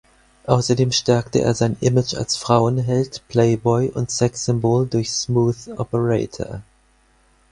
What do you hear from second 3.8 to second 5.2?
und Sexsymbol durch